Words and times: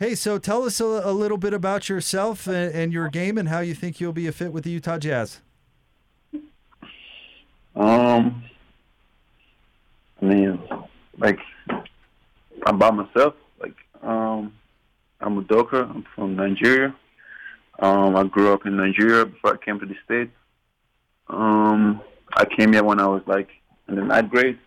Hey, 0.00 0.14
so 0.14 0.38
tell 0.38 0.64
us 0.64 0.80
a, 0.80 0.86
a 0.86 1.12
little 1.12 1.36
bit 1.36 1.52
about 1.52 1.90
yourself 1.90 2.46
and, 2.46 2.74
and, 2.74 2.90
your 2.90 3.10
game 3.10 3.36
and 3.36 3.50
how 3.50 3.60
you 3.60 3.74
think 3.74 4.00
you'll 4.00 4.14
be 4.14 4.26
a 4.26 4.32
fit 4.32 4.50
with 4.50 4.64
the 4.64 4.70
Utah 4.70 4.96
Jazz. 4.96 5.42
Um, 7.76 8.42
I 10.22 10.24
mean, 10.24 10.58
like, 11.18 11.38
I'm 12.64 12.78
by 12.78 12.90
myself. 12.92 13.34
Like, 13.60 13.74
um, 14.02 14.54
I'm 15.20 15.44
Udoka. 15.44 15.90
I'm 15.90 16.06
from 16.14 16.34
Nigeria. 16.34 16.96
Um, 17.78 18.16
I 18.16 18.24
grew 18.24 18.54
up 18.54 18.64
in 18.64 18.78
Nigeria 18.78 19.26
before 19.26 19.52
I 19.52 19.62
came 19.62 19.78
to 19.80 19.86
the 19.86 19.96
States. 20.06 20.32
Um, 21.28 22.00
I 22.32 22.46
came 22.46 22.72
here 22.72 22.84
when 22.84 23.00
I 23.00 23.06
was 23.06 23.22
like 23.26 23.48
in 23.86 23.96
the 23.96 24.02
ninth 24.02 24.30
grade, 24.30 24.58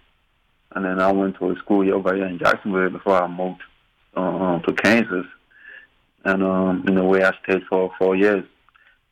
and 0.76 0.86
then 0.86 1.00
I 1.00 1.12
went 1.12 1.40
to 1.40 1.50
a 1.50 1.56
school 1.56 1.92
over 1.92 2.16
here 2.16 2.28
in 2.28 2.38
Jacksonville 2.38 2.92
before 2.92 3.20
I 3.20 3.28
moved 3.28 3.64
um, 4.16 4.62
to 4.68 4.74
Kansas. 4.74 5.26
And 6.26 6.44
um, 6.44 6.84
you 6.88 6.94
know, 6.94 7.06
where 7.06 7.26
I 7.26 7.32
stayed 7.44 7.64
for 7.70 7.92
four 7.98 8.16
years. 8.16 8.46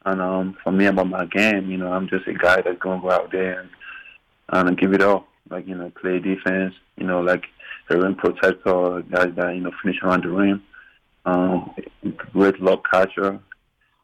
And 0.06 0.22
um, 0.22 0.58
for 0.64 0.72
me 0.72 0.86
about 0.86 1.10
my 1.10 1.26
game, 1.26 1.70
you 1.70 1.78
know, 1.78 1.92
I'm 1.92 2.08
just 2.10 2.28
a 2.28 2.34
guy 2.34 2.62
that's 2.62 2.80
gonna 2.80 3.02
go 3.02 3.12
out 3.12 3.32
there 3.32 3.62
and, 3.62 3.70
and 4.70 4.78
give 4.78 4.94
it 4.94 5.04
all. 5.04 5.28
Like 5.50 5.68
you 5.68 5.76
know, 5.76 5.92
play 6.02 6.20
defense. 6.20 6.74
You 6.98 7.06
know, 7.06 7.22
like 7.22 7.46
a 7.90 7.98
rim 7.98 8.16
protector, 8.16 9.02
guys 9.12 9.34
that 9.36 9.54
you 9.54 9.62
know 9.62 9.72
finish 9.84 10.02
around 10.02 10.24
the 10.24 10.30
rim. 10.30 10.64
Um, 11.26 11.76
great 12.34 12.60
lob 12.62 12.82
catcher. 12.92 13.40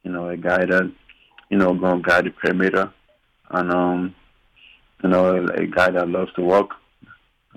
You 0.03 0.11
know, 0.11 0.29
a 0.29 0.37
guy 0.37 0.65
that 0.65 0.91
you 1.49 1.57
know 1.57 1.73
gonna 1.73 2.01
guide 2.01 2.25
the 2.25 2.31
perimeter, 2.31 2.91
and 3.49 3.71
um, 3.71 4.15
you 5.03 5.09
know, 5.09 5.35
a 5.35 5.65
guy 5.65 5.89
that 5.91 6.09
loves 6.09 6.33
to 6.33 6.41
work. 6.41 6.71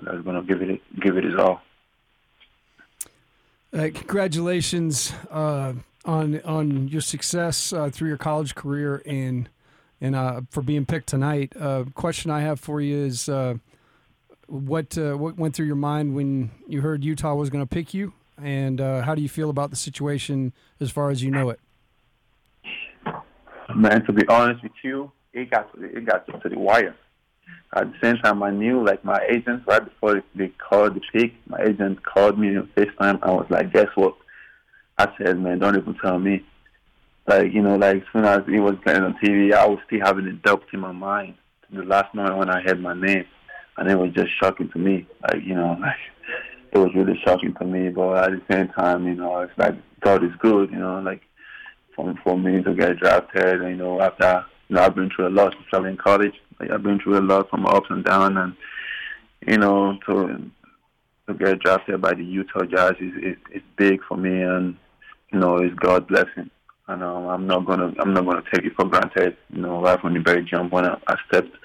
That's 0.01 0.21
gonna 0.21 0.43
give 0.43 0.61
it 0.61 0.81
give 0.99 1.17
it 1.17 1.25
his 1.25 1.35
all. 1.35 1.61
Uh, 3.73 3.87
congratulations 3.93 5.13
uh, 5.29 5.71
on 6.03 6.41
on 6.41 6.89
your 6.89 6.99
success 6.99 7.71
uh, 7.71 7.89
through 7.89 8.09
your 8.09 8.17
college 8.17 8.53
career 8.53 9.01
and 9.05 9.47
and 10.01 10.13
uh, 10.13 10.41
for 10.49 10.61
being 10.61 10.85
picked 10.85 11.07
tonight. 11.07 11.53
Uh, 11.57 11.85
question 11.95 12.31
I 12.31 12.41
have 12.41 12.59
for 12.59 12.81
you 12.81 12.97
is 12.97 13.29
uh, 13.29 13.55
what 14.47 14.97
what 14.97 15.37
went 15.37 15.55
through 15.55 15.67
your 15.67 15.77
mind 15.77 16.15
when 16.15 16.51
you 16.67 16.81
heard 16.81 17.05
Utah 17.05 17.33
was 17.33 17.49
going 17.49 17.63
to 17.63 17.69
pick 17.69 17.93
you, 17.93 18.11
and 18.41 18.81
how 18.81 19.15
do 19.15 19.21
you 19.21 19.29
feel 19.29 19.49
about 19.49 19.69
the 19.69 19.77
situation 19.77 20.51
as 20.81 20.91
far 20.91 21.09
as 21.09 21.23
you 21.23 21.31
know 21.31 21.49
it? 21.49 21.59
Man, 23.73 24.05
to 24.05 24.11
be 24.11 24.27
honest 24.27 24.63
with 24.63 24.73
you, 24.83 25.13
it 25.31 25.49
got 25.49 25.69
it 25.79 26.05
got 26.05 26.25
to 26.25 26.49
the 26.49 26.59
wire. 26.59 26.93
At 27.73 27.91
the 27.91 27.97
same 28.01 28.17
time, 28.17 28.43
I 28.43 28.51
knew 28.51 28.85
like 28.85 29.05
my 29.05 29.19
agent 29.29 29.63
right 29.65 29.83
before 29.83 30.21
they 30.35 30.49
called 30.49 30.95
the 30.95 31.01
pick. 31.13 31.33
My 31.47 31.61
agent 31.61 32.03
called 32.03 32.37
me 32.37 32.57
on 32.57 32.69
FaceTime. 32.75 33.19
I 33.21 33.31
was 33.31 33.47
like, 33.49 33.71
"Guess 33.71 33.87
what?" 33.95 34.15
I 34.97 35.07
said, 35.17 35.39
"Man, 35.39 35.59
don't 35.59 35.77
even 35.77 35.95
tell 35.95 36.19
me." 36.19 36.43
Like 37.27 37.53
you 37.53 37.61
know, 37.61 37.75
like 37.77 37.97
as 37.97 38.03
soon 38.11 38.25
as 38.25 38.41
it 38.47 38.59
was 38.59 38.75
playing 38.83 39.03
on 39.03 39.13
TV, 39.23 39.53
I 39.53 39.65
was 39.65 39.79
still 39.85 40.01
having 40.03 40.27
a 40.27 40.33
doubt 40.33 40.63
in 40.73 40.81
my 40.81 40.91
mind. 40.91 41.35
The 41.71 41.83
last 41.83 42.13
moment 42.13 42.37
when 42.37 42.49
I 42.49 42.61
heard 42.61 42.81
my 42.81 42.93
name, 42.93 43.25
and 43.77 43.89
it 43.89 43.97
was 43.97 44.11
just 44.13 44.31
shocking 44.37 44.69
to 44.69 44.77
me. 44.77 45.07
Like 45.23 45.41
you 45.43 45.55
know, 45.55 45.77
like 45.81 45.95
it 46.73 46.77
was 46.77 46.93
really 46.93 47.19
shocking 47.23 47.53
to 47.53 47.65
me. 47.65 47.87
But 47.89 48.25
at 48.25 48.31
the 48.31 48.41
same 48.53 48.67
time, 48.69 49.07
you 49.07 49.15
know, 49.15 49.39
it's 49.39 49.57
like 49.57 49.75
God 50.01 50.25
is 50.25 50.31
good. 50.39 50.71
You 50.71 50.79
know, 50.79 50.99
like 50.99 51.21
for 51.95 52.13
for 52.23 52.37
me 52.37 52.61
to 52.63 52.73
get 52.73 52.97
drafted, 52.97 53.61
you 53.61 53.75
know, 53.77 54.01
after 54.01 54.45
you 54.67 54.75
know, 54.75 54.83
I've 54.83 54.95
been 54.95 55.09
through 55.09 55.27
a 55.27 55.29
lot, 55.29 55.55
especially 55.61 55.91
in 55.91 55.97
college. 55.97 56.35
Like 56.61 56.69
I've 56.69 56.83
been 56.83 56.99
through 56.99 57.17
a 57.17 57.21
lot 57.21 57.49
from 57.49 57.65
ups 57.65 57.87
and 57.89 58.05
downs, 58.05 58.37
and 58.37 58.53
you 59.47 59.57
know, 59.57 59.97
to 60.05 60.51
to 61.27 61.33
get 61.33 61.59
drafted 61.59 61.99
by 61.99 62.13
the 62.13 62.23
Utah 62.23 62.65
Jazz 62.65 62.93
is 62.99 63.35
is, 63.51 63.61
big 63.77 63.99
for 64.07 64.15
me, 64.15 64.43
and 64.43 64.75
you 65.33 65.39
know, 65.39 65.57
it's 65.57 65.73
God's 65.75 66.05
blessing. 66.05 66.51
And 66.87 67.03
um, 67.03 67.25
I'm 67.25 67.47
not 67.47 67.65
gonna 67.65 67.93
I'm 67.99 68.13
not 68.13 68.25
gonna 68.25 68.43
take 68.53 68.65
it 68.65 68.73
for 68.75 68.85
granted. 68.85 69.37
You 69.49 69.61
know, 69.63 69.81
right 69.81 69.99
from 69.99 70.13
the 70.13 70.19
very 70.19 70.43
jump 70.43 70.71
when 70.71 70.85
I, 70.85 70.97
I 71.07 71.15
stepped 71.27 71.55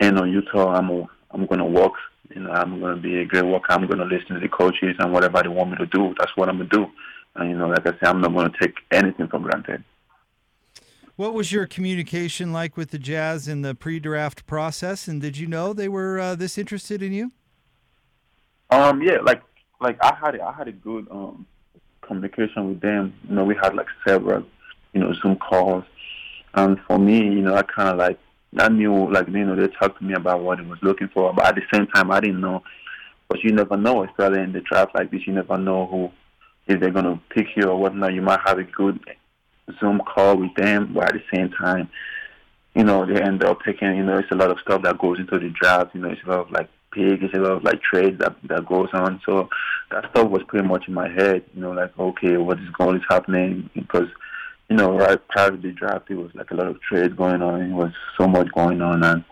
in 0.00 0.18
on 0.18 0.32
Utah, 0.32 0.74
I'm 0.74 0.90
a, 0.90 1.08
I'm 1.30 1.46
gonna 1.46 1.64
work. 1.64 1.92
You 2.34 2.42
know, 2.42 2.50
I'm 2.50 2.80
gonna 2.80 2.96
be 2.96 3.20
a 3.20 3.24
great 3.24 3.46
worker. 3.46 3.70
I'm 3.70 3.86
gonna 3.86 4.06
listen 4.06 4.34
to 4.34 4.40
the 4.40 4.48
coaches 4.48 4.96
and 4.98 5.12
whatever 5.12 5.40
they 5.40 5.48
want 5.48 5.70
me 5.70 5.76
to 5.76 5.86
do. 5.86 6.14
That's 6.18 6.36
what 6.36 6.48
I'm 6.48 6.58
gonna 6.58 6.68
do. 6.70 6.86
And 7.36 7.50
you 7.50 7.56
know, 7.56 7.68
like 7.68 7.86
I 7.86 7.92
said, 7.92 8.08
I'm 8.08 8.20
not 8.20 8.34
gonna 8.34 8.50
take 8.60 8.74
anything 8.90 9.28
for 9.28 9.38
granted. 9.38 9.84
What 11.16 11.32
was 11.32 11.50
your 11.50 11.66
communication 11.66 12.52
like 12.52 12.76
with 12.76 12.90
the 12.90 12.98
Jazz 12.98 13.48
in 13.48 13.62
the 13.62 13.74
pre-draft 13.74 14.46
process, 14.46 15.08
and 15.08 15.18
did 15.18 15.38
you 15.38 15.46
know 15.46 15.72
they 15.72 15.88
were 15.88 16.20
uh, 16.20 16.34
this 16.34 16.58
interested 16.58 17.02
in 17.02 17.14
you? 17.14 17.32
Um, 18.68 19.00
yeah, 19.00 19.18
like 19.22 19.42
like 19.80 19.96
I 20.02 20.14
had 20.14 20.38
I 20.38 20.52
had 20.52 20.68
a 20.68 20.72
good 20.72 21.06
um 21.10 21.46
communication 22.02 22.68
with 22.68 22.80
them. 22.82 23.14
You 23.28 23.36
know, 23.36 23.44
we 23.44 23.54
had 23.54 23.74
like 23.74 23.86
several, 24.06 24.44
you 24.92 25.00
know, 25.00 25.14
Zoom 25.14 25.36
calls, 25.36 25.84
and 26.52 26.78
for 26.86 26.98
me, 26.98 27.16
you 27.16 27.40
know, 27.40 27.54
I 27.54 27.62
kind 27.62 27.88
of 27.88 27.96
like 27.96 28.18
I 28.58 28.68
knew 28.68 29.10
like 29.10 29.28
you 29.28 29.44
know 29.46 29.56
they 29.56 29.68
talked 29.68 29.98
to 30.00 30.04
me 30.04 30.12
about 30.12 30.42
what 30.42 30.58
they 30.58 30.64
was 30.64 30.82
looking 30.82 31.08
for, 31.08 31.32
but 31.32 31.46
at 31.46 31.54
the 31.54 31.62
same 31.72 31.86
time, 31.86 32.10
I 32.10 32.20
didn't 32.20 32.42
know. 32.42 32.62
But 33.28 33.42
you 33.42 33.52
never 33.52 33.78
know, 33.78 34.04
especially 34.04 34.42
in 34.42 34.52
the 34.52 34.60
draft 34.60 34.94
like 34.94 35.10
this, 35.10 35.26
you 35.26 35.32
never 35.32 35.56
know 35.56 35.86
who 35.86 36.10
if 36.66 36.78
they're 36.78 36.90
gonna 36.90 37.18
pick 37.30 37.56
you 37.56 37.70
or 37.70 37.78
whatnot. 37.78 38.12
You 38.12 38.20
might 38.20 38.40
have 38.44 38.58
a 38.58 38.64
good 38.64 39.00
Zoom 39.80 40.00
call 40.00 40.36
with 40.36 40.54
them, 40.54 40.92
but 40.94 41.04
at 41.04 41.14
the 41.14 41.22
same 41.34 41.50
time, 41.50 41.88
you 42.74 42.84
know, 42.84 43.06
they 43.06 43.20
end 43.20 43.42
up 43.42 43.58
taking, 43.64 43.96
you 43.96 44.04
know, 44.04 44.18
it's 44.18 44.30
a 44.30 44.36
lot 44.36 44.50
of 44.50 44.60
stuff 44.60 44.82
that 44.82 44.98
goes 44.98 45.18
into 45.18 45.38
the 45.38 45.48
draft. 45.50 45.94
You 45.94 46.02
know, 46.02 46.10
it's 46.10 46.22
a 46.24 46.30
lot 46.30 46.40
of 46.40 46.50
like 46.50 46.68
pick, 46.92 47.22
it's 47.22 47.34
a 47.34 47.38
lot 47.38 47.52
of 47.52 47.64
like 47.64 47.80
trades 47.82 48.18
that 48.18 48.36
that 48.44 48.66
goes 48.66 48.88
on. 48.92 49.20
So 49.24 49.48
that 49.90 50.10
stuff 50.10 50.28
was 50.28 50.42
pretty 50.48 50.66
much 50.68 50.88
in 50.88 50.94
my 50.94 51.08
head. 51.08 51.44
You 51.54 51.62
know, 51.62 51.72
like 51.72 51.98
okay, 51.98 52.36
what 52.36 52.58
is 52.58 52.68
going 52.70 52.96
is 52.96 53.04
happening 53.08 53.70
because. 53.74 54.08
You 54.68 54.74
know, 54.74 54.98
right 54.98 55.20
prior 55.28 55.52
to 55.52 55.56
the 55.56 55.70
draft, 55.70 56.10
it 56.10 56.16
was 56.16 56.32
like 56.34 56.50
a 56.50 56.54
lot 56.56 56.66
of 56.66 56.80
trades 56.80 57.14
going 57.14 57.40
on. 57.40 57.60
It 57.60 57.72
was 57.72 57.92
so 58.18 58.26
much 58.26 58.48
going 58.50 58.82
on, 58.82 59.04
and 59.04 59.22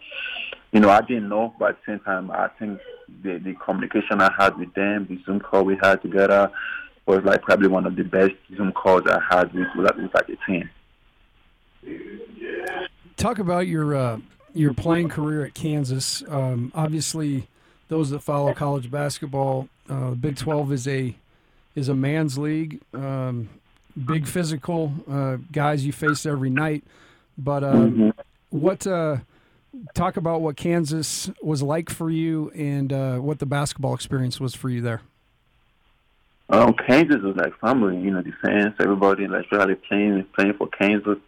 you 0.70 0.78
know, 0.78 0.90
I 0.90 1.00
didn't 1.00 1.28
know, 1.28 1.52
but 1.58 1.70
at 1.70 1.76
the 1.84 1.92
same 1.92 2.00
time, 2.04 2.30
I 2.30 2.50
think 2.56 2.78
the 3.24 3.38
the 3.38 3.54
communication 3.54 4.20
I 4.20 4.32
had 4.38 4.56
with 4.56 4.72
them, 4.74 5.06
the 5.08 5.20
Zoom 5.24 5.40
call 5.40 5.64
we 5.64 5.76
had 5.82 6.02
together, 6.02 6.52
was 7.06 7.22
like 7.24 7.42
probably 7.42 7.68
one 7.68 7.86
of 7.86 7.96
the 7.96 8.04
best 8.04 8.32
Zoom 8.56 8.72
calls 8.72 9.02
I 9.06 9.20
had 9.30 9.52
with 9.52 9.68
with, 9.76 10.14
like 10.14 10.26
the 10.26 10.38
team. 10.46 10.70
Talk 13.16 13.38
about 13.38 13.66
your 13.66 13.94
uh, 13.94 14.18
your 14.54 14.74
playing 14.74 15.08
career 15.08 15.44
at 15.44 15.54
Kansas. 15.54 16.22
Um, 16.28 16.72
obviously, 16.74 17.46
those 17.88 18.10
that 18.10 18.20
follow 18.20 18.54
college 18.54 18.90
basketball, 18.90 19.68
uh, 19.88 20.10
Big 20.10 20.36
Twelve 20.36 20.72
is 20.72 20.88
a 20.88 21.14
is 21.74 21.88
a 21.88 21.94
man's 21.94 22.38
league. 22.38 22.80
Um, 22.92 23.48
big 24.06 24.26
physical 24.26 24.92
uh, 25.10 25.36
guys 25.52 25.84
you 25.84 25.92
face 25.92 26.26
every 26.26 26.50
night. 26.50 26.84
But 27.36 27.64
uh, 27.64 27.72
mm-hmm. 27.72 28.10
what 28.50 28.86
uh, 28.86 29.18
talk 29.94 30.16
about 30.16 30.40
what 30.40 30.56
Kansas 30.56 31.30
was 31.42 31.62
like 31.62 31.90
for 31.90 32.10
you 32.10 32.50
and 32.54 32.92
uh, 32.92 33.16
what 33.18 33.38
the 33.38 33.46
basketball 33.46 33.94
experience 33.94 34.40
was 34.40 34.54
for 34.54 34.70
you 34.70 34.80
there? 34.80 35.02
Um, 36.54 36.72
Kansas 36.86 37.20
was 37.20 37.34
like 37.36 37.58
family, 37.58 37.98
you 37.98 38.12
know, 38.12 38.22
the 38.22 38.30
fans, 38.40 38.74
everybody, 38.78 39.26
like 39.26 39.50
really 39.50 39.74
playing 39.74 40.24
playing 40.36 40.54
for 40.54 40.68
Kansas. 40.68 41.18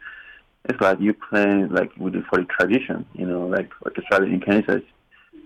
It's 0.67 0.81
like 0.81 1.01
you 1.01 1.15
playing 1.15 1.71
like 1.71 1.91
with 1.97 2.15
it 2.15 2.23
for 2.31 2.39
the 2.39 2.45
tradition, 2.45 3.05
you 3.13 3.27
know, 3.27 3.49
like 3.49 3.69
like 3.85 3.99
especially 3.99 4.35
in 4.35 4.41
Kansas, 4.41 4.83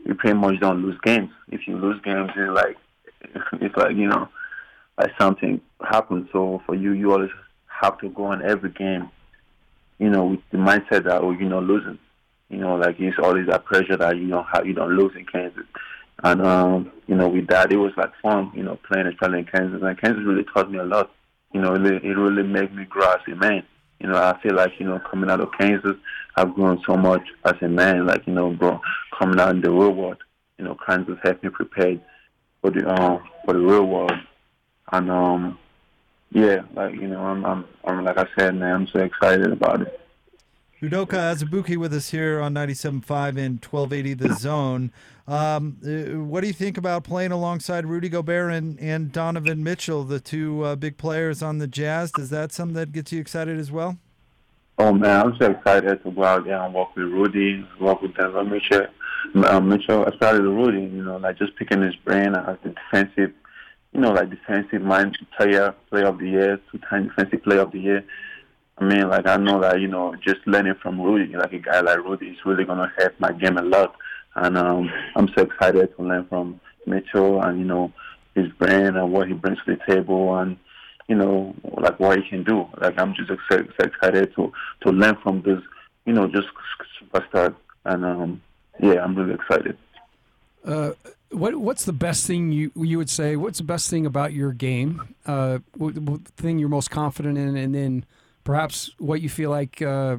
you 0.04 0.14
pretty 0.14 0.36
much 0.36 0.60
don't 0.60 0.82
lose 0.82 0.98
games. 1.02 1.30
If 1.48 1.66
you 1.66 1.78
lose 1.78 1.98
games, 2.02 2.30
it's 2.36 2.54
like 2.54 2.76
it's 3.54 3.74
like 3.74 3.96
you 3.96 4.06
know, 4.06 4.28
like 4.98 5.12
something 5.18 5.62
happens. 5.80 6.28
So 6.30 6.60
for 6.66 6.74
you, 6.74 6.92
you 6.92 7.12
always 7.12 7.30
have 7.80 7.98
to 8.00 8.10
go 8.10 8.24
on 8.24 8.44
every 8.44 8.72
game, 8.72 9.08
you 9.98 10.10
know, 10.10 10.26
with 10.26 10.40
the 10.50 10.58
mindset 10.58 11.04
that 11.04 11.22
oh, 11.22 11.30
you're 11.30 11.48
not 11.48 11.62
losing. 11.64 11.98
You 12.50 12.58
know, 12.58 12.76
like 12.76 12.96
it's 12.98 13.18
always 13.18 13.46
that 13.46 13.64
pressure 13.64 13.96
that 13.96 14.18
you 14.18 14.26
know 14.26 14.42
how 14.42 14.62
you 14.62 14.74
don't 14.74 14.94
lose 14.94 15.12
in 15.16 15.24
Kansas. 15.24 15.64
And 16.22 16.42
um, 16.42 16.92
you 17.06 17.14
know, 17.14 17.28
with 17.28 17.46
that, 17.48 17.72
it 17.72 17.76
was 17.76 17.92
like 17.96 18.12
fun. 18.22 18.52
You 18.54 18.62
know, 18.62 18.78
playing 18.86 19.06
and 19.06 19.16
playing 19.16 19.34
in 19.34 19.44
Kansas, 19.46 19.80
and 19.82 20.00
Kansas 20.00 20.24
really 20.24 20.44
taught 20.44 20.70
me 20.70 20.78
a 20.78 20.84
lot. 20.84 21.10
You 21.52 21.60
know, 21.60 21.74
it, 21.74 22.04
it 22.04 22.16
really 22.16 22.42
made 22.42 22.74
me 22.74 22.84
grow 22.84 23.10
as 23.10 23.20
a 23.26 23.34
man. 23.34 23.64
You 23.98 24.08
know, 24.08 24.16
I 24.16 24.40
feel 24.42 24.54
like 24.54 24.72
you 24.78 24.86
know, 24.86 25.00
coming 25.10 25.30
out 25.30 25.40
of 25.40 25.50
Kansas, 25.58 25.96
I've 26.36 26.54
grown 26.54 26.82
so 26.86 26.96
much 26.96 27.22
as 27.44 27.54
a 27.62 27.68
man. 27.68 28.06
Like 28.06 28.26
you 28.26 28.34
know, 28.34 28.50
bro, 28.50 28.80
coming 29.18 29.40
out 29.40 29.54
in 29.54 29.60
the 29.60 29.70
real 29.70 29.92
world. 29.92 30.18
You 30.58 30.66
know, 30.66 30.76
Kansas 30.86 31.18
helped 31.22 31.42
me 31.42 31.50
prepare 31.50 31.96
for 32.60 32.70
the 32.70 32.86
um 32.88 33.22
for 33.44 33.54
the 33.54 33.60
real 33.60 33.86
world. 33.86 34.12
And 34.92 35.10
um, 35.10 35.58
yeah, 36.32 36.62
like 36.74 36.94
you 36.94 37.08
know, 37.08 37.20
I'm 37.20 37.44
I'm, 37.44 37.64
I'm 37.84 38.04
like 38.04 38.18
I 38.18 38.26
said, 38.38 38.56
man, 38.56 38.74
I'm 38.74 38.86
so 38.88 39.00
excited 39.00 39.52
about 39.52 39.82
it. 39.82 39.99
Udoka 40.82 41.34
Azubuike 41.34 41.76
with 41.76 41.92
us 41.92 42.08
here 42.08 42.40
on 42.40 42.54
97.5 42.54 43.36
and 43.36 43.62
1280 43.62 44.14
The 44.14 44.34
Zone. 44.34 44.90
Um, 45.28 45.76
uh, 45.84 46.24
what 46.24 46.40
do 46.40 46.46
you 46.46 46.54
think 46.54 46.78
about 46.78 47.04
playing 47.04 47.32
alongside 47.32 47.84
Rudy 47.84 48.08
Gobert 48.08 48.50
and, 48.50 48.80
and 48.80 49.12
Donovan 49.12 49.62
Mitchell, 49.62 50.04
the 50.04 50.20
two 50.20 50.64
uh, 50.64 50.76
big 50.76 50.96
players 50.96 51.42
on 51.42 51.58
the 51.58 51.66
Jazz? 51.66 52.12
Does 52.12 52.30
that 52.30 52.52
something 52.52 52.74
that 52.76 52.92
gets 52.92 53.12
you 53.12 53.20
excited 53.20 53.58
as 53.58 53.70
well? 53.70 53.98
Oh 54.78 54.94
man, 54.94 55.26
I'm 55.26 55.36
so 55.38 55.50
excited 55.50 56.02
to 56.02 56.10
go 56.10 56.24
out 56.24 56.44
there 56.46 56.58
and 56.62 56.72
work 56.72 56.96
with 56.96 57.04
Rudy, 57.04 57.62
work 57.78 58.00
with 58.00 58.14
Donovan 58.14 58.48
Mitchell. 58.50 58.86
Um, 59.44 59.68
Mitchell, 59.68 60.06
especially 60.06 60.40
Rudy, 60.40 60.80
you 60.80 61.04
know, 61.04 61.18
like 61.18 61.36
just 61.36 61.56
picking 61.56 61.82
his 61.82 61.94
brain 61.96 62.34
as 62.34 62.56
the 62.64 62.70
defensive 62.70 63.34
you 63.92 64.00
know, 64.00 64.12
like 64.12 64.30
defensive 64.30 64.82
mind 64.82 65.18
player, 65.36 65.74
player 65.88 66.06
of 66.06 66.18
the 66.18 66.28
year, 66.28 66.60
two 66.70 66.78
time 66.78 67.08
defensive 67.08 67.42
player 67.42 67.60
of 67.60 67.72
the 67.72 67.80
year. 67.80 68.04
I 68.80 68.84
mean, 68.84 69.08
like 69.08 69.26
I 69.26 69.36
know 69.36 69.60
that 69.60 69.80
you 69.80 69.88
know, 69.88 70.14
just 70.26 70.40
learning 70.46 70.74
from 70.80 71.00
Rudy, 71.00 71.34
like 71.36 71.52
a 71.52 71.58
guy 71.58 71.80
like 71.80 71.98
Rudy, 71.98 72.28
is 72.28 72.38
really 72.46 72.64
gonna 72.64 72.90
help 72.98 73.12
my 73.18 73.32
game 73.32 73.58
a 73.58 73.62
lot. 73.62 73.94
And 74.34 74.56
um, 74.56 74.90
I'm 75.16 75.28
so 75.36 75.42
excited 75.42 75.94
to 75.96 76.02
learn 76.02 76.26
from 76.28 76.60
Mitchell 76.86 77.42
and 77.42 77.58
you 77.58 77.66
know 77.66 77.92
his 78.34 78.48
brain 78.52 78.96
and 78.96 79.12
what 79.12 79.28
he 79.28 79.34
brings 79.34 79.58
to 79.66 79.76
the 79.76 79.94
table 79.94 80.36
and 80.38 80.56
you 81.08 81.14
know 81.14 81.54
like 81.76 82.00
what 82.00 82.18
he 82.18 82.28
can 82.28 82.42
do. 82.42 82.66
Like 82.80 82.98
I'm 82.98 83.14
just 83.14 83.30
excited, 83.30 83.70
excited 83.78 84.34
to 84.36 84.52
to 84.82 84.90
learn 84.90 85.16
from 85.22 85.42
this, 85.42 85.60
you 86.06 86.14
know, 86.14 86.26
just 86.26 86.48
superstar. 87.02 87.54
And 87.84 88.04
um, 88.04 88.42
yeah, 88.82 89.04
I'm 89.04 89.14
really 89.14 89.34
excited. 89.34 89.76
Uh, 90.64 90.92
what 91.30 91.56
what's 91.56 91.84
the 91.84 91.92
best 91.92 92.26
thing 92.26 92.50
you 92.50 92.72
you 92.76 92.96
would 92.96 93.10
say? 93.10 93.36
What's 93.36 93.58
the 93.58 93.64
best 93.64 93.90
thing 93.90 94.06
about 94.06 94.32
your 94.32 94.52
game? 94.52 95.14
Uh, 95.26 95.58
what, 95.76 95.98
what 95.98 96.24
thing 96.28 96.58
you're 96.58 96.70
most 96.70 96.90
confident 96.90 97.36
in, 97.36 97.56
and 97.56 97.74
then 97.74 98.04
perhaps 98.50 98.90
what 98.98 99.20
you 99.20 99.28
feel 99.28 99.48
like 99.48 99.80
uh, 99.80 100.16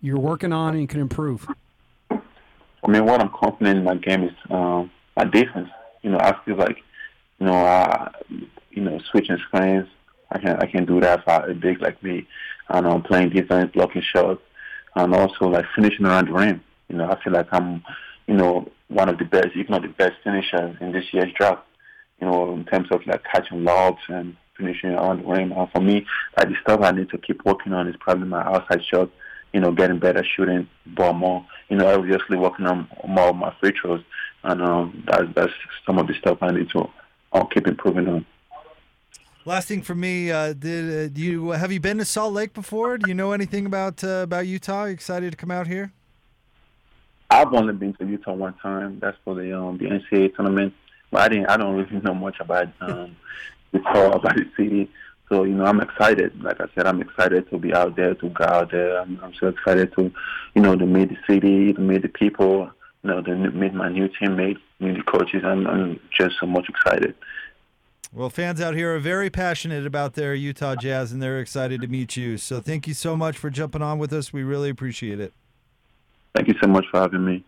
you're 0.00 0.18
working 0.18 0.54
on 0.54 0.74
and 0.74 0.88
can 0.88 1.00
improve. 1.00 1.46
I 2.10 2.86
mean, 2.88 3.04
what 3.04 3.20
I'm 3.20 3.28
confident 3.28 3.76
in 3.80 3.84
my 3.84 3.96
game 3.96 4.22
is 4.24 4.32
um, 4.48 4.90
my 5.14 5.24
defense. 5.24 5.68
You 6.00 6.10
know, 6.12 6.18
I 6.18 6.34
feel 6.46 6.56
like 6.56 6.78
you 7.38 7.46
know, 7.46 7.52
uh, 7.52 8.08
you 8.70 8.82
know, 8.82 8.98
switching 9.10 9.36
screens. 9.48 9.86
I 10.30 10.38
can 10.38 10.56
I 10.62 10.66
can 10.66 10.86
do 10.86 10.98
that 11.00 11.24
for 11.24 11.50
a 11.50 11.54
big 11.54 11.82
like 11.82 12.02
me, 12.02 12.26
and 12.70 12.86
I'm 12.86 13.02
playing 13.02 13.30
defense, 13.30 13.70
blocking 13.74 14.00
shots, 14.00 14.40
and 14.96 15.14
also 15.14 15.44
like 15.48 15.66
finishing 15.76 16.06
around 16.06 16.28
the 16.28 16.32
rim. 16.32 16.62
You 16.88 16.96
know, 16.96 17.10
I 17.10 17.22
feel 17.22 17.34
like 17.34 17.48
I'm, 17.52 17.82
you 18.26 18.34
know, 18.34 18.66
one 18.88 19.10
of 19.10 19.18
the 19.18 19.26
best, 19.26 19.48
if 19.54 19.68
not 19.68 19.82
the 19.82 19.88
best 19.88 20.14
finishers 20.24 20.74
in 20.80 20.92
this 20.92 21.04
year's 21.12 21.34
draft. 21.38 21.64
You 22.18 22.28
know, 22.28 22.54
in 22.54 22.64
terms 22.64 22.88
of 22.92 23.06
like 23.06 23.22
catching 23.30 23.62
lobs 23.62 24.00
and 24.08 24.36
finishing 24.58 24.92
the 24.92 25.22
rim. 25.24 25.52
And 25.52 25.70
for 25.70 25.80
me, 25.80 26.06
like 26.36 26.48
the 26.48 26.56
stuff 26.62 26.80
I 26.82 26.90
need 26.90 27.10
to 27.10 27.18
keep 27.18 27.44
working 27.44 27.72
on 27.72 27.88
is 27.88 27.96
probably 27.98 28.26
my 28.26 28.42
outside 28.42 28.84
shot. 28.84 29.10
You 29.52 29.60
know, 29.60 29.72
getting 29.72 29.98
better 29.98 30.22
shooting 30.36 30.68
ball 30.86 31.14
more. 31.14 31.46
You 31.70 31.78
know, 31.78 31.94
obviously 31.94 32.36
working 32.36 32.66
on 32.66 32.86
more 33.06 33.28
of 33.28 33.36
my 33.36 33.54
free 33.58 33.72
throws, 33.80 34.02
and 34.44 34.60
um, 34.62 35.04
that's 35.06 35.24
that's 35.34 35.52
some 35.86 35.98
of 35.98 36.06
the 36.06 36.14
stuff 36.14 36.38
I 36.42 36.50
need 36.50 36.68
to 36.70 36.90
I'll 37.32 37.46
keep 37.46 37.66
improving 37.66 38.08
on. 38.08 38.26
Last 39.44 39.68
thing 39.68 39.82
for 39.82 39.94
me, 39.94 40.30
uh, 40.30 40.52
did 40.52 41.06
uh, 41.06 41.08
do 41.08 41.22
you 41.22 41.50
have 41.50 41.72
you 41.72 41.80
been 41.80 41.98
to 41.98 42.04
Salt 42.04 42.34
Lake 42.34 42.52
before? 42.52 42.98
Do 42.98 43.08
you 43.08 43.14
know 43.14 43.32
anything 43.32 43.66
about 43.66 44.04
uh, 44.04 44.20
about 44.24 44.46
Utah? 44.46 44.84
excited 44.84 45.30
to 45.30 45.36
come 45.36 45.50
out 45.50 45.66
here? 45.66 45.92
I've 47.30 47.52
only 47.52 47.74
been 47.74 47.94
to 47.94 48.06
Utah 48.06 48.34
one 48.34 48.54
time. 48.54 48.98
That's 49.00 49.16
for 49.24 49.34
the 49.34 49.58
um, 49.58 49.78
the 49.78 49.86
NCAA 49.86 50.34
tournament. 50.34 50.74
But 51.10 51.22
I 51.22 51.28
didn't. 51.28 51.46
I 51.46 51.56
don't 51.56 51.76
really 51.76 52.00
know 52.02 52.14
much 52.14 52.40
about 52.40 52.68
um, 52.80 53.16
Utah 53.72 54.12
about 54.12 54.36
the 54.36 54.46
city. 54.56 54.90
So 55.28 55.44
you 55.44 55.54
know, 55.54 55.64
I'm 55.64 55.80
excited. 55.80 56.42
Like 56.42 56.60
I 56.60 56.66
said, 56.74 56.86
I'm 56.86 57.00
excited 57.02 57.48
to 57.50 57.58
be 57.58 57.74
out 57.74 57.96
there, 57.96 58.14
to 58.14 58.28
go 58.30 58.44
out 58.44 58.70
there. 58.70 59.00
I'm, 59.00 59.20
I'm 59.22 59.34
so 59.34 59.48
excited 59.48 59.92
to, 59.96 60.10
you 60.54 60.62
know, 60.62 60.74
to 60.76 60.86
meet 60.86 61.10
the 61.10 61.18
city, 61.28 61.72
to 61.72 61.80
meet 61.80 62.02
the 62.02 62.08
people, 62.08 62.70
you 63.02 63.10
know, 63.10 63.22
to 63.22 63.34
meet 63.34 63.74
my 63.74 63.88
new 63.88 64.08
teammates, 64.08 64.60
meet 64.80 64.96
the 64.96 65.02
coaches. 65.02 65.42
I'm, 65.44 65.66
I'm 65.66 66.00
just 66.16 66.36
so 66.40 66.46
much 66.46 66.68
excited. 66.68 67.14
Well, 68.10 68.30
fans 68.30 68.60
out 68.62 68.74
here 68.74 68.94
are 68.96 68.98
very 68.98 69.28
passionate 69.28 69.84
about 69.84 70.14
their 70.14 70.34
Utah 70.34 70.74
Jazz, 70.76 71.12
and 71.12 71.22
they're 71.22 71.40
excited 71.40 71.82
to 71.82 71.88
meet 71.88 72.16
you. 72.16 72.38
So 72.38 72.58
thank 72.60 72.88
you 72.88 72.94
so 72.94 73.14
much 73.14 73.36
for 73.36 73.50
jumping 73.50 73.82
on 73.82 73.98
with 73.98 74.14
us. 74.14 74.32
We 74.32 74.42
really 74.44 74.70
appreciate 74.70 75.20
it. 75.20 75.34
Thank 76.34 76.48
you 76.48 76.54
so 76.62 76.68
much 76.68 76.86
for 76.90 77.00
having 77.00 77.24
me. 77.24 77.44